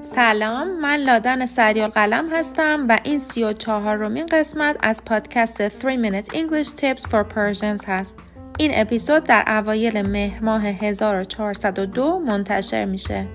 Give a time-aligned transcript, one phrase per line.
[0.00, 5.96] سلام من لادن سریال قلم هستم و این سی و چهارمین قسمت از پادکست 3
[5.96, 8.16] Minute English Tips for Persians هست.
[8.58, 13.26] این اپیزود در اوایل مهر ماه 1402 منتشر میشه.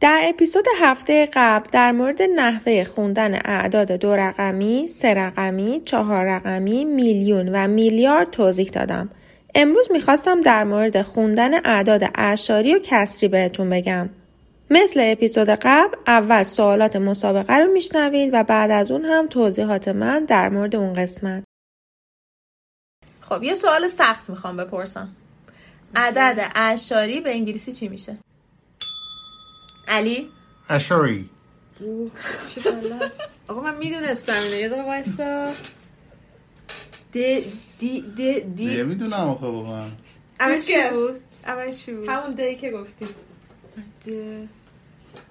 [0.00, 6.84] در اپیزود هفته قبل در مورد نحوه خوندن اعداد دو رقمی، سه رقمی، چهار رقمی،
[6.84, 9.10] میلیون و میلیارد توضیح دادم.
[9.58, 14.08] امروز می‌خواستم در مورد خوندن اعداد اعشاری و کسری بهتون بگم.
[14.70, 20.24] مثل اپیزود قبل اول سوالات مسابقه رو میشنوید و بعد از اون هم توضیحات من
[20.24, 21.44] در مورد اون قسمت.
[23.20, 25.08] خب یه سوال سخت می‌خوام بپرسم.
[25.94, 28.16] عدد اعشاری به انگلیسی چی میشه؟
[29.88, 30.28] علی؟
[30.68, 31.30] اشاری
[33.48, 35.52] آقا من می‌دونستم اینو یه دقیقه
[37.16, 39.84] دی دی دی دی نمی‌دونم آخه واقعا.
[40.40, 43.06] اول چی بود؟ اول چی بود؟ همون دی که گفتی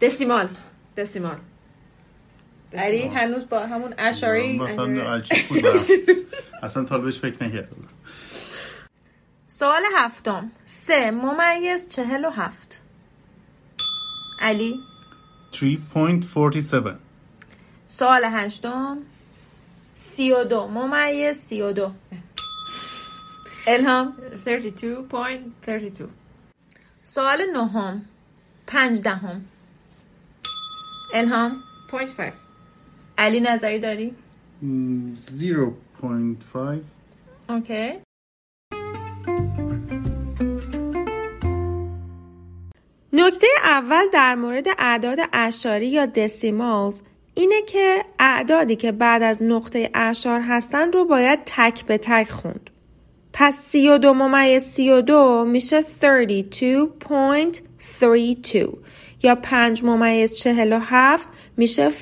[0.00, 0.48] دسیمال.
[0.96, 1.36] دسیمال.
[2.74, 4.60] علی هنوز با همون اشاری.
[6.62, 7.68] اصلا تا بهش فکر نکرده
[9.46, 10.50] سوال هفتم.
[10.64, 12.80] سه ممیز چهل و هفت.
[14.40, 14.80] علی؟
[15.52, 15.56] 3.47
[17.88, 18.98] سوال هشتم.
[19.98, 20.66] سی و دو.
[20.66, 21.90] ممیز سی و دو.
[23.66, 24.16] الهام.
[24.44, 26.08] 32.32
[27.04, 28.04] سوال نهم.
[28.66, 29.44] پنج دهم.
[31.14, 31.62] الهام.
[31.90, 32.32] 0.5
[33.18, 34.14] علی نظری داری؟
[34.62, 36.84] م، 0.5
[37.48, 37.98] اوکی.
[43.12, 47.00] نکته اول در مورد اعداد اعشاری یا دسیمالز
[47.38, 52.70] اینه که اعدادی که بعد از نقطه اعشار هستن رو باید تک به تک خوند.
[53.32, 55.86] پس 32 ممیز 32 میشه 32.32
[59.22, 61.94] یا 5 ممیز 47 میشه 5.47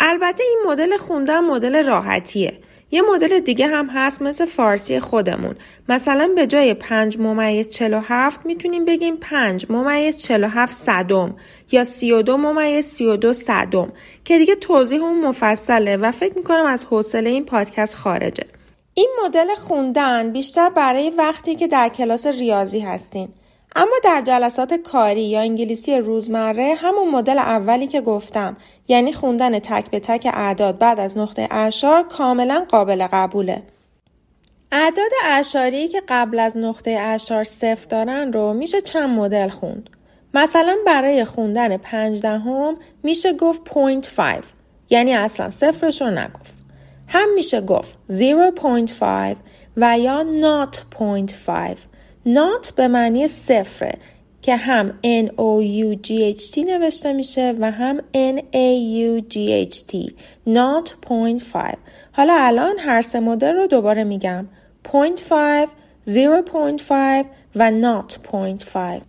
[0.00, 2.58] البته این مدل خوندن مدل راحتیه.
[2.90, 5.54] یه مدل دیگه هم هست مثل فارسی خودمون.
[5.88, 11.36] مثلا به جای 5 ممیز 47 می‌تونیم بگیم 5 ممیز 47 صدم
[11.72, 13.92] یا 32 ممیز 32 صدم
[14.24, 18.44] که دیگه توضیح اون مفصله و فکر می‌کنم از حوصله این پادکست خارجه.
[18.94, 23.28] این مدل خوندن بیشتر برای وقتی که در کلاس ریاضی هستین.
[23.78, 28.56] اما در جلسات کاری یا انگلیسی روزمره همون مدل اولی که گفتم
[28.88, 33.62] یعنی خوندن تک به تک اعداد بعد از نقطه اعشار کاملا قابل قبوله.
[34.72, 39.90] اعداد اعشاری که قبل از نقطه اعشار صفر دارن رو میشه چند مدل خوند.
[40.34, 44.20] مثلا برای خوندن پنج دهم میشه گفت 0.5
[44.90, 46.54] یعنی اصلا صفرش رو نگفت.
[47.08, 49.36] هم میشه گفت 0.5
[49.76, 51.87] و یا not 0.5
[52.34, 53.98] not به معنی صفره
[54.42, 58.68] که هم N O U G H T نوشته میشه و هم N A
[58.98, 59.36] U G
[59.72, 60.12] H T
[60.48, 61.76] not 0.5
[62.12, 64.46] حالا الان هر سه مدل رو دوباره میگم.
[64.88, 64.92] 0.5
[66.08, 69.02] 0.5 و not 0.5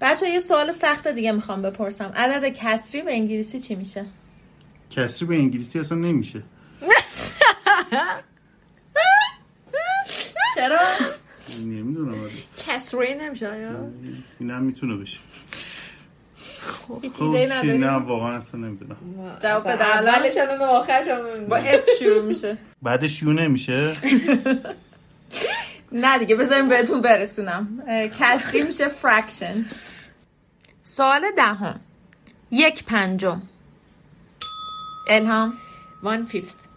[0.00, 2.12] بچه یه سوال سخت دیگه می‌خوام بپرسم.
[2.16, 4.04] عدد کسری به انگلیسی چی میشه؟
[4.90, 6.42] کسری به انگلیسی اصلا نمیشه.
[10.56, 10.78] چرا؟
[11.64, 12.14] نمی‌دونم
[12.66, 13.70] کسری نمیشه آیا؟
[14.40, 15.18] این هم می‌تونه بشه.
[16.60, 18.96] خب؟ نداری؟ نه واقعا اصلا نمی‌دونم.
[19.42, 22.58] جواب بده اولش هم به آخرش هم با F شروع میشه.
[22.82, 23.92] بعدش یو نمیشه؟
[25.92, 27.82] نه دیگه بذاریم بهتون برسونم.
[28.20, 29.66] کسری میشه فرکشن
[30.84, 31.80] سوال دهم.
[32.50, 33.42] یک پنجم.
[35.08, 35.52] الهام.
[36.04, 36.68] One fifth.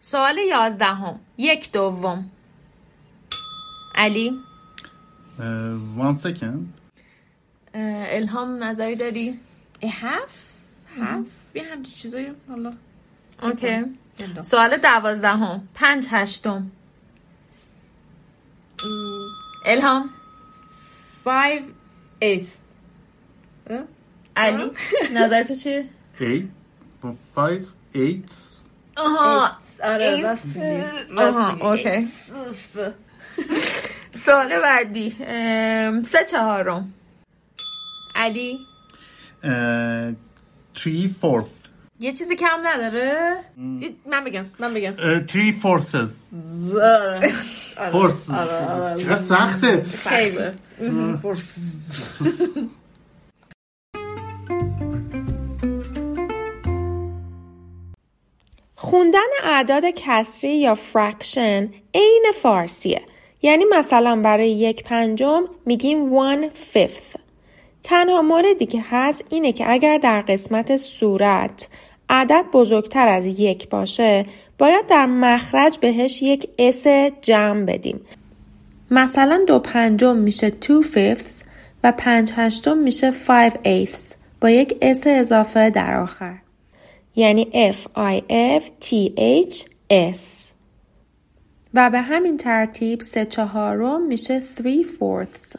[0.00, 1.20] سوال یازدهم.
[1.38, 2.30] یک دوم.
[3.98, 4.38] علی؟
[5.96, 6.74] وان سکند
[7.74, 9.38] الهام نظری داری؟
[9.82, 10.32] a half
[10.98, 12.32] half یه همچین چیزایی.
[12.48, 12.72] حالا.
[13.42, 13.84] اوکی.
[14.42, 15.68] سوال دوازدهم.
[15.74, 16.70] پنج هشتم.
[19.66, 20.10] الهام؟
[21.24, 21.62] Five
[22.22, 22.48] eighth.
[24.36, 24.70] علی؟
[25.14, 25.88] نظر تو چیه؟
[26.20, 26.44] 8
[27.36, 27.64] 5
[27.94, 28.22] 8
[28.96, 29.50] آها.
[29.84, 30.56] آره راست
[31.18, 32.08] آها اوکی.
[34.18, 35.10] سوال بعدی.
[36.02, 36.94] سه چهارم.
[38.16, 38.58] علی؟
[39.42, 41.68] 3 fourth.
[42.00, 43.36] یه چیزی کم نداره؟
[44.06, 44.94] من بگم من بگم.
[45.26, 46.10] 3 forces.
[46.82, 47.32] آره
[47.92, 48.26] فورس
[48.96, 49.84] چقدر سخته.
[58.76, 63.02] خوندن اعداد کسری یا fraction عین فارسیه.
[63.42, 66.44] یعنی مثلا برای یک پنجم میگیم one
[66.74, 67.18] fifth.
[67.82, 71.68] تنها موردی که هست اینه که اگر در قسمت صورت
[72.10, 74.26] عدد بزرگتر از یک باشه
[74.58, 76.86] باید در مخرج بهش یک s
[77.22, 78.00] جمع بدیم.
[78.90, 81.44] مثلا دو پنجم میشه two fifths
[81.84, 84.14] و پنج هشتم میشه five eighths.
[84.40, 86.38] با یک اس اضافه در آخر.
[87.16, 88.22] یعنی F I
[88.60, 90.47] F T H S.
[91.74, 95.58] و به همین ترتیب سه چهارم میشه three fourths.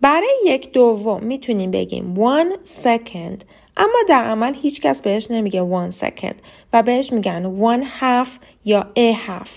[0.00, 3.44] برای یک دوم می‌تونیم بگیم one second.
[3.76, 6.34] اما در عمل هیچکس بهش نمیگه one second
[6.72, 8.28] و بهش میگن one half
[8.64, 9.50] یا a half.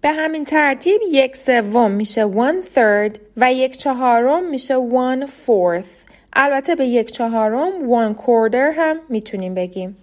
[0.00, 6.10] به همین ترتیب یک سوم میشه one third و یک چهارم میشه one fourth.
[6.32, 9.96] البته به یک چهارم one quarter هم می‌تونیم بگیم.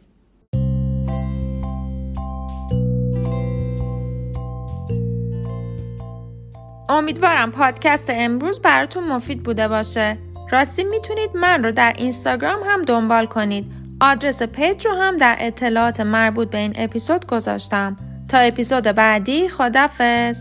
[6.93, 10.17] امیدوارم پادکست امروز براتون مفید بوده باشه.
[10.51, 13.71] راستی می‌تونید من رو در اینستاگرام هم دنبال کنید.
[14.01, 17.97] آدرس پیج رو هم در اطلاعات مربوط به این اپیزود گذاشتم.
[18.29, 20.37] تا اپیزود بعدی خدافز